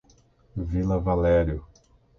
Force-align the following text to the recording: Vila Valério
Vila 0.55 0.97
Valério 0.97 1.63